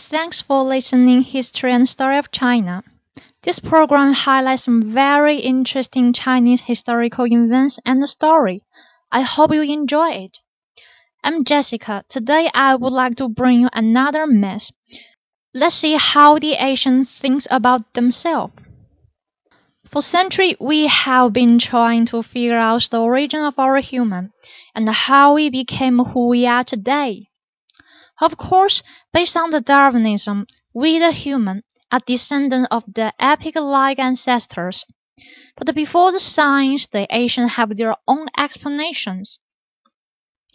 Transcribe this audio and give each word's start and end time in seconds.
Thanks 0.00 0.40
for 0.40 0.62
listening 0.62 1.22
History 1.22 1.72
and 1.72 1.86
Story 1.86 2.18
of 2.18 2.30
China. 2.30 2.84
This 3.42 3.58
program 3.58 4.12
highlights 4.12 4.62
some 4.62 4.94
very 4.94 5.40
interesting 5.40 6.12
Chinese 6.12 6.62
historical 6.62 7.26
events 7.26 7.80
and 7.84 8.08
story. 8.08 8.62
I 9.10 9.22
hope 9.22 9.52
you 9.52 9.60
enjoy 9.62 10.10
it. 10.10 10.38
I'm 11.24 11.42
Jessica. 11.42 12.04
Today 12.08 12.48
I 12.54 12.76
would 12.76 12.92
like 12.92 13.16
to 13.16 13.28
bring 13.28 13.62
you 13.62 13.68
another 13.72 14.24
myth. 14.26 14.70
Let's 15.52 15.74
see 15.74 15.96
how 15.98 16.38
the 16.38 16.52
Asians 16.52 17.18
think 17.18 17.42
about 17.50 17.92
themselves. 17.94 18.54
For 19.84 20.00
centuries, 20.00 20.56
we 20.60 20.86
have 20.86 21.32
been 21.32 21.58
trying 21.58 22.06
to 22.06 22.22
figure 22.22 22.56
out 22.56 22.88
the 22.88 23.00
origin 23.00 23.40
of 23.40 23.58
our 23.58 23.78
human 23.78 24.32
and 24.76 24.88
how 24.88 25.34
we 25.34 25.50
became 25.50 25.98
who 25.98 26.28
we 26.28 26.46
are 26.46 26.62
today. 26.62 27.27
Of 28.20 28.36
course, 28.36 28.82
based 29.12 29.36
on 29.36 29.50
the 29.50 29.60
Darwinism, 29.60 30.46
we 30.74 30.98
the 30.98 31.12
human 31.12 31.62
are 31.92 32.00
descendants 32.00 32.68
of 32.70 32.84
the 32.92 33.12
apic-like 33.20 33.98
ancestors. 33.98 34.84
But 35.56 35.74
before 35.74 36.12
the 36.12 36.20
science, 36.20 36.86
the 36.86 37.06
Asians 37.10 37.52
have 37.52 37.76
their 37.76 37.96
own 38.06 38.26
explanations. 38.38 39.38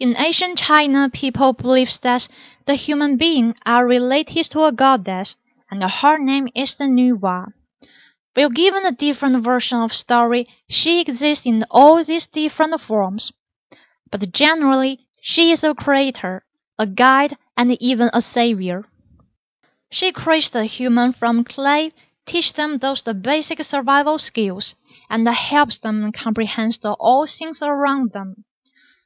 In 0.00 0.16
ancient 0.16 0.58
China, 0.58 1.08
people 1.08 1.52
believed 1.52 2.02
that 2.02 2.28
the 2.66 2.74
human 2.74 3.16
beings 3.16 3.54
are 3.64 3.86
related 3.86 4.44
to 4.50 4.64
a 4.64 4.72
goddess, 4.72 5.36
and 5.70 5.82
her 5.82 6.18
name 6.18 6.48
is 6.54 6.74
the 6.74 6.84
Nuwa. 6.84 7.52
While 8.34 8.50
given 8.50 8.84
a 8.84 8.92
different 8.92 9.44
version 9.44 9.80
of 9.80 9.94
story, 9.94 10.46
she 10.68 11.00
exists 11.00 11.46
in 11.46 11.64
all 11.70 12.02
these 12.02 12.26
different 12.26 12.80
forms. 12.80 13.32
But 14.10 14.32
generally, 14.32 15.06
she 15.20 15.52
is 15.52 15.62
a 15.62 15.74
creator, 15.74 16.44
a 16.78 16.86
guide, 16.86 17.36
and 17.56 17.80
even 17.80 18.10
a 18.12 18.20
savior. 18.20 18.84
She 19.90 20.10
creates 20.10 20.48
the 20.48 20.64
human 20.64 21.12
from 21.12 21.44
clay, 21.44 21.92
teaches 22.26 22.52
them 22.52 22.78
those 22.78 23.02
the 23.02 23.14
basic 23.14 23.62
survival 23.62 24.18
skills, 24.18 24.74
and 25.08 25.28
helps 25.28 25.78
them 25.78 26.10
comprehend 26.10 26.78
the 26.82 26.92
all 26.94 27.26
things 27.26 27.62
around 27.62 28.10
them. 28.10 28.44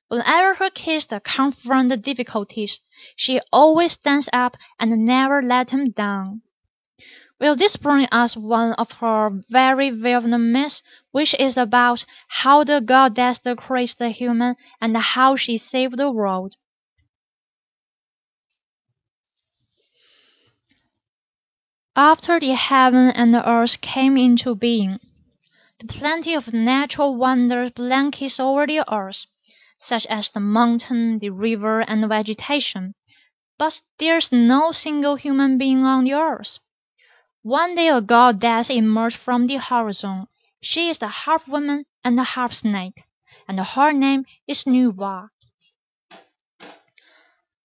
Whenever 0.08 0.55
her 0.55 0.70
kids 0.70 1.06
confront 1.25 1.91
the 1.91 1.98
difficulties, 1.98 2.80
she 3.14 3.41
always 3.52 3.92
stands 3.92 4.30
up 4.32 4.56
and 4.80 5.05
never 5.05 5.42
let 5.42 5.69
them 5.69 5.91
down. 5.91 6.41
Will 7.38 7.55
this 7.55 7.77
bring 7.77 8.08
us 8.10 8.34
one 8.34 8.72
of 8.72 8.91
her 8.92 9.30
very 9.50 9.91
myths, 9.91 10.82
which 11.10 11.34
is 11.34 11.58
about 11.58 12.06
how 12.28 12.64
the 12.64 12.80
goddess 12.80 13.41
creates 13.58 13.92
the 13.92 14.08
human 14.08 14.56
and 14.80 14.97
how 14.97 15.36
she 15.36 15.58
saved 15.58 15.98
the 15.98 16.10
world. 16.10 16.56
After 22.00 22.38
the 22.38 22.54
heaven 22.54 23.10
and 23.10 23.34
the 23.34 23.44
earth 23.44 23.80
came 23.80 24.16
into 24.16 24.54
being, 24.54 25.00
the 25.80 25.86
plenty 25.88 26.32
of 26.32 26.52
natural 26.54 27.16
wonders 27.16 27.72
blankets 27.72 28.38
over 28.38 28.68
the 28.68 28.84
earth, 28.88 29.27
such 29.80 30.06
as 30.06 30.28
the 30.28 30.38
mountain, 30.38 31.19
the 31.19 31.30
river, 31.30 31.80
and 31.80 32.00
the 32.00 32.06
vegetation, 32.06 32.94
but 33.58 33.82
there's 33.98 34.30
no 34.30 34.70
single 34.70 35.16
human 35.16 35.58
being 35.58 35.84
on 35.84 36.04
the 36.04 36.14
earth. 36.14 36.60
One 37.42 37.74
day 37.74 37.88
a 37.88 38.00
goddess 38.00 38.70
emerged 38.70 39.16
from 39.16 39.48
the 39.48 39.56
horizon. 39.56 40.28
She 40.60 40.91
is 40.91 40.98
the 40.98 41.08
half 41.08 41.48
woman 41.48 41.84
and 42.04 42.16
the 42.16 42.22
half 42.22 42.52
snake, 42.52 43.02
and 43.48 43.58
her 43.58 43.92
name 43.92 44.24
is 44.46 44.62
Nuwa. 44.66 45.30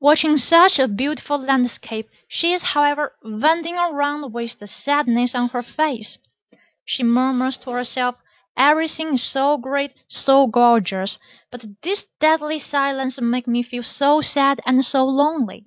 Watching 0.04 0.36
such 0.36 0.80
a 0.80 0.88
beautiful 0.90 1.38
landscape, 1.38 2.10
she 2.28 2.52
is, 2.52 2.62
however, 2.62 3.16
wandering 3.24 3.78
around 3.78 4.34
with 4.34 4.60
the 4.60 4.68
sadness 4.68 5.34
on 5.34 5.48
her 5.52 5.64
face. 5.64 6.18
She 6.84 7.04
murmurs 7.04 7.56
to 7.60 7.72
herself, 7.72 8.16
Everything 8.58 9.14
is 9.14 9.24
so 9.24 9.58
great, 9.58 9.94
so 10.10 10.48
gorgeous, 10.48 11.18
but 11.50 11.64
this 11.84 12.06
deadly 12.20 12.60
silence 12.60 13.22
makes 13.22 13.48
me 13.48 13.64
feel 13.64 13.84
so 13.84 14.20
sad 14.20 14.60
and 14.66 14.84
so 14.84 15.06
lonely. 15.06 15.64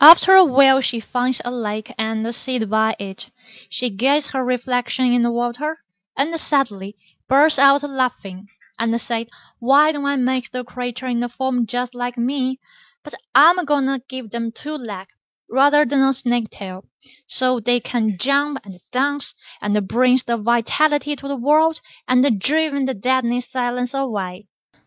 After 0.00 0.36
a 0.36 0.44
while 0.46 0.80
she 0.80 1.00
finds 1.00 1.42
a 1.44 1.50
lake 1.50 1.92
and 1.98 2.34
sits 2.34 2.64
by 2.64 2.96
it. 2.98 3.28
She 3.68 3.90
gazes 3.90 4.30
her 4.30 4.42
reflection 4.42 5.12
in 5.12 5.20
the 5.20 5.30
water, 5.30 5.80
and 6.16 6.40
suddenly 6.40 6.96
bursts 7.28 7.58
out 7.58 7.82
laughing, 7.82 8.48
and 8.78 9.00
said, 9.00 9.28
"Why 9.58 9.92
don't 9.92 10.04
I 10.04 10.16
make 10.16 10.50
the 10.50 10.64
creature 10.64 11.06
in 11.06 11.20
the 11.20 11.28
form 11.28 11.66
just 11.66 11.94
like 11.94 12.18
me? 12.18 12.60
But 13.02 13.14
I'm 13.34 13.64
gonna 13.64 14.00
give 14.08 14.30
them 14.30 14.52
two 14.52 14.74
legs 14.74 15.12
rather 15.48 15.84
than 15.84 16.02
a 16.02 16.12
snake 16.12 16.50
tail, 16.50 16.84
so 17.26 17.60
they 17.60 17.80
can 17.80 18.18
jump 18.18 18.58
and 18.64 18.80
dance, 18.90 19.34
and 19.62 19.86
brings 19.86 20.24
the 20.24 20.36
vitality 20.36 21.14
to 21.16 21.28
the 21.28 21.36
world, 21.36 21.80
and 22.08 22.40
driven 22.40 22.84
the 22.84 22.94
deadly 22.94 23.40
silence 23.40 23.94
away." 23.94 24.46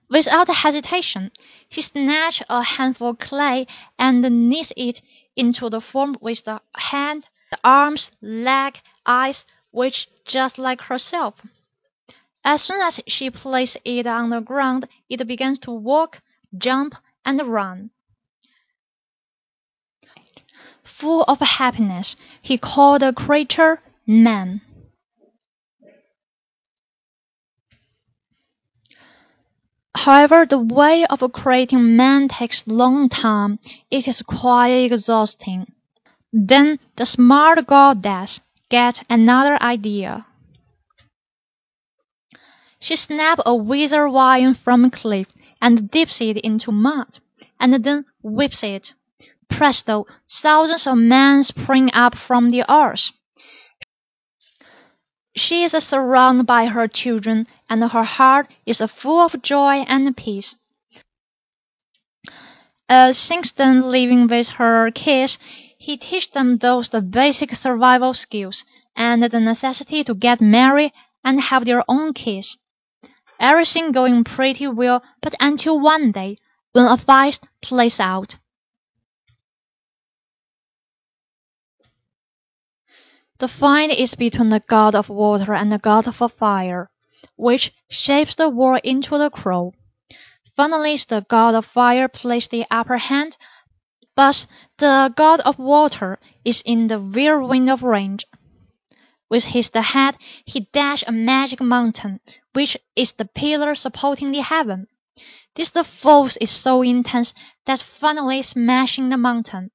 Without 0.10 0.48
hesitation, 0.50 1.32
he 1.70 1.82
snatched 1.82 2.44
a 2.50 2.62
handful 2.64 3.10
of 3.12 3.20
clay 3.20 3.68
and 3.98 4.22
kneaded 4.22 4.74
it 4.76 5.02
into 5.36 5.70
the 5.70 5.80
form 5.80 6.16
with 6.20 6.44
the 6.44 6.60
hand, 6.76 7.26
the 7.52 7.60
arms, 7.64 8.12
leg, 8.22 8.82
eyes, 9.06 9.46
which 9.72 10.08
just 10.26 10.58
like 10.58 10.82
herself. 10.82 11.42
As 12.44 12.62
soon 12.62 12.82
as 12.82 13.00
she 13.08 13.30
placed 13.30 13.78
it 13.84 14.08
on 14.08 14.30
the 14.30 14.40
ground, 14.40 14.88
it 15.10 15.28
began 15.28 15.58
to 15.58 15.72
walk, 15.72 16.22
jump, 16.58 16.96
and 17.26 17.42
run. 17.42 17.92
Full 20.84 21.24
of 21.24 21.40
happiness, 21.40 22.16
he 22.42 22.58
called 22.58 23.02
the 23.02 23.14
creature 23.14 23.80
man. 24.08 24.62
However, 29.96 30.46
the 30.46 30.60
way 30.60 31.06
of 31.06 31.20
creating 31.34 31.98
man 31.98 32.30
takes 32.30 32.66
long 32.66 33.10
time. 33.10 33.60
It 33.92 34.08
is 34.08 34.22
quite 34.22 34.92
exhausting. 34.92 35.74
Then 36.32 36.80
the 36.96 37.06
smart 37.06 37.68
goddess 37.68 38.40
gets 38.70 39.02
another 39.10 39.62
idea. 39.62 40.26
She 42.82 42.96
snaps 42.96 43.44
a 43.46 43.54
wizard 43.54 44.12
vine 44.14 44.56
from 44.56 44.86
a 44.86 44.90
cliff 44.90 45.28
and 45.62 45.92
dips 45.92 46.22
it 46.22 46.38
into 46.38 46.72
mud, 46.72 47.20
and 47.60 47.84
then 47.84 48.06
whips 48.24 48.64
it. 48.64 48.94
Presto! 49.50 50.08
Thousands 50.30 50.88
of 50.88 50.98
men 50.98 51.44
spring 51.44 51.92
up 51.94 52.16
from 52.16 52.50
the 52.50 52.64
earth. 52.72 53.12
She 55.36 55.64
is 55.64 55.72
surrounded 55.84 56.48
by 56.48 56.68
her 56.68 56.88
children, 56.88 57.48
and 57.70 57.84
her 57.84 58.04
heart 58.04 58.48
is 58.66 58.82
full 58.88 59.20
of 59.20 59.42
joy 59.42 59.84
and 59.88 60.16
peace. 60.16 60.56
As 62.88 63.18
since 63.18 63.52
then 63.52 63.82
living 63.82 64.26
with 64.26 64.48
her 64.50 64.90
kids, 64.90 65.38
he 65.78 65.98
teaches 65.98 66.30
them 66.32 66.58
those 66.58 66.90
the 66.90 67.02
basic 67.02 67.56
survival 67.56 68.14
skills 68.14 68.64
and 68.96 69.22
the 69.22 69.40
necessity 69.40 70.04
to 70.06 70.16
get 70.16 70.42
married 70.42 70.94
and 71.24 71.42
have 71.42 71.66
their 71.66 71.84
own 71.88 72.14
kids. 72.14 72.58
Everything 73.40 73.92
going 73.92 74.24
pretty 74.24 74.68
well, 74.68 75.02
but 75.22 75.34
until 75.40 75.80
one 75.80 76.12
day, 76.12 76.38
when 76.74 76.86
a 76.86 76.98
fight 76.98 77.40
plays 77.62 78.00
out. 78.00 78.38
The 83.40 83.48
fight 83.48 83.92
is 83.92 84.16
between 84.16 84.50
the 84.50 84.60
god 84.60 84.96
of 84.96 85.08
water 85.08 85.54
and 85.54 85.72
the 85.72 85.78
god 85.80 86.08
of 86.08 86.32
fire, 86.34 86.90
which 87.38 87.74
shapes 87.90 88.36
the 88.36 88.50
war 88.50 88.80
into 88.80 89.18
the 89.18 89.30
crow. 89.30 89.72
Finally 90.58 90.98
the 91.08 91.26
god 91.30 91.56
of 91.56 91.66
fire 91.66 92.10
plays 92.10 92.50
the 92.50 92.66
upper 92.70 92.98
hand, 92.98 93.38
but 94.14 94.46
the 94.78 95.14
god 95.16 95.40
of 95.42 95.58
water 95.58 96.20
is 96.44 96.62
in 96.66 96.88
the 96.88 97.00
whirlwind 97.00 97.70
of 97.70 97.82
range. 97.82 98.26
With 99.30 99.46
his 99.46 99.70
head 99.70 100.18
he 100.44 100.68
dashed 100.74 101.04
a 101.08 101.12
magic 101.12 101.62
mountain, 101.62 102.20
which 102.54 102.76
is 102.96 103.12
the 103.12 103.26
pillar 103.26 103.76
supporting 103.76 104.32
the 104.32 104.42
heaven. 104.42 104.88
This 105.56 105.70
the 105.70 105.84
force 105.84 106.38
is 106.38 106.52
so 106.52 106.82
intense 106.82 107.34
that 107.66 107.80
finally 107.80 108.42
smashing 108.42 109.10
the 109.10 109.18
mountain. 109.18 109.72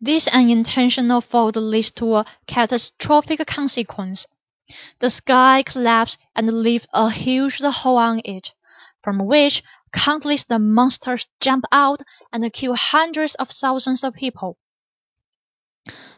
This 0.00 0.28
unintentional 0.28 1.20
fault 1.20 1.56
leads 1.56 1.90
to 1.92 2.16
a 2.16 2.26
catastrophic 2.46 3.46
consequence. 3.46 4.26
The 4.98 5.10
sky 5.10 5.62
collapsed 5.64 6.18
and 6.36 6.62
left 6.62 6.88
a 6.92 7.10
huge 7.10 7.60
hole 7.60 7.96
on 7.96 8.20
it, 8.24 8.52
from 9.02 9.18
which 9.18 9.62
countless 9.92 10.44
the 10.44 10.58
monsters 10.58 11.26
jump 11.40 11.64
out 11.72 12.02
and 12.32 12.52
kill 12.52 12.74
hundreds 12.74 13.34
of 13.36 13.50
thousands 13.50 14.04
of 14.04 14.14
people. 14.14 14.58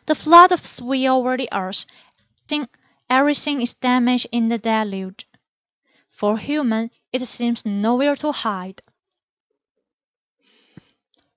The 0.06 0.14
flood 0.14 0.58
swept 0.58 1.06
over 1.06 1.36
the 1.36 1.48
earth. 1.52 1.86
Everything 3.08 3.60
is 3.60 3.74
damaged 3.74 4.26
in 4.32 4.48
the 4.48 4.58
deluge. 4.58 5.26
For 6.10 6.38
human, 6.38 6.90
it 7.12 7.24
seems 7.26 7.64
nowhere 7.64 8.16
to 8.16 8.32
hide. 8.32 8.82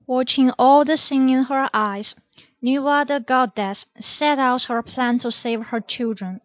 Watching 0.05 0.51
all 0.59 0.83
the 0.83 0.97
scene 0.97 1.29
in 1.29 1.43
her 1.45 1.69
eyes, 1.73 2.15
Nuwa 2.63 3.05
the 3.05 3.19
goddess 3.19 3.85
set 3.99 4.39
out 4.39 4.63
her 4.63 4.81
plan 4.81 5.19
to 5.19 5.31
save 5.31 5.67
her 5.67 5.81
children. 5.81 6.41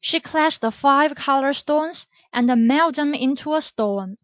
She 0.00 0.20
collects 0.20 0.58
the 0.58 0.70
five 0.70 1.14
colored 1.14 1.54
stones 1.54 2.06
and 2.32 2.66
melts 2.68 2.96
them 2.96 3.14
into 3.14 3.54
a 3.54 3.62
stone. 3.62 4.16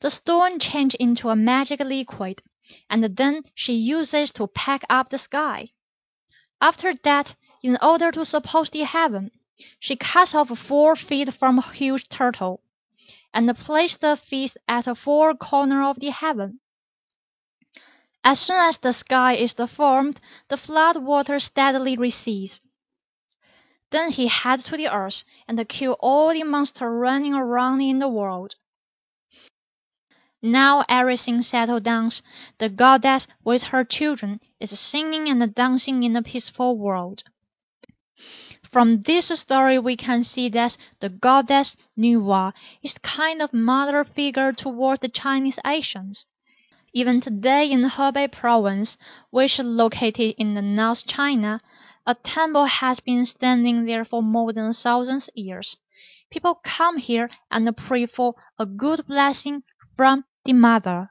The 0.00 0.10
stone 0.10 0.58
changed 0.58 0.96
into 1.00 1.30
a 1.30 1.36
magic 1.36 1.80
liquid, 1.80 2.42
and 2.88 3.16
then 3.16 3.42
she 3.54 3.74
uses 3.74 4.30
to 4.32 4.46
pack 4.46 4.84
up 4.88 5.08
the 5.08 5.18
sky. 5.18 5.68
After 6.60 6.94
that, 7.02 7.34
in 7.62 7.76
order 7.82 8.10
to 8.10 8.24
support 8.24 8.70
the 8.70 8.84
heaven, 8.84 9.30
she 9.78 9.94
cut 9.94 10.34
off 10.34 10.58
four 10.58 10.96
feet 10.96 11.32
from 11.34 11.58
a 11.58 11.72
huge 11.72 12.08
turtle, 12.08 12.62
and 13.34 13.54
placed 13.58 14.00
the 14.00 14.16
feet 14.16 14.56
at 14.66 14.86
the 14.86 14.94
four 14.94 15.34
corners 15.34 15.86
of 15.86 16.00
the 16.00 16.10
heaven. 16.10 16.58
As 18.24 18.40
soon 18.40 18.56
as 18.56 18.78
the 18.78 18.92
sky 18.92 19.34
is 19.34 19.52
formed 19.52 20.20
the 20.48 20.56
flood 20.56 20.96
water 20.96 21.38
steadily 21.38 21.96
recedes. 21.96 22.62
Then 23.90 24.10
he 24.10 24.28
heads 24.28 24.64
to 24.64 24.76
the 24.78 24.88
earth 24.88 25.24
and 25.46 25.68
kills 25.68 25.96
all 26.00 26.32
the 26.32 26.44
monsters 26.44 26.88
running 26.90 27.34
around 27.34 27.82
in 27.82 27.98
the 27.98 28.08
world. 28.08 28.54
Now 30.40 30.84
everything 30.88 31.42
settled 31.42 31.82
down, 31.82 32.10
the 32.56 32.70
goddess 32.70 33.26
with 33.44 33.64
her 33.64 33.84
children 33.84 34.40
is 34.58 34.78
singing 34.78 35.28
and 35.28 35.54
dancing 35.54 36.02
in 36.02 36.16
a 36.16 36.22
peaceful 36.22 36.78
world. 36.78 37.22
From 38.72 39.02
this 39.02 39.26
story 39.26 39.80
we 39.80 39.96
can 39.96 40.22
see 40.22 40.48
that 40.50 40.76
the 41.00 41.08
goddess 41.08 41.76
Nuwa 41.98 42.52
is 42.82 42.98
kind 42.98 43.42
of 43.42 43.52
mother 43.52 44.04
figure 44.04 44.52
toward 44.52 45.00
the 45.00 45.08
Chinese 45.08 45.58
Asians. 45.66 46.24
Even 46.92 47.20
today 47.20 47.68
in 47.68 47.82
Hebei 47.82 48.30
province, 48.30 48.96
which 49.30 49.58
is 49.58 49.66
located 49.66 50.36
in 50.38 50.54
the 50.54 50.62
North 50.62 51.04
China, 51.04 51.60
a 52.06 52.14
temple 52.14 52.66
has 52.66 53.00
been 53.00 53.26
standing 53.26 53.86
there 53.86 54.04
for 54.04 54.22
more 54.22 54.52
than 54.52 54.66
a 54.66 54.72
thousand 54.72 55.28
years. 55.34 55.76
People 56.30 56.60
come 56.62 56.98
here 56.98 57.28
and 57.50 57.76
pray 57.76 58.06
for 58.06 58.36
a 58.56 58.66
good 58.66 59.04
blessing 59.06 59.64
from 59.96 60.24
the 60.44 60.52
mother. 60.52 61.10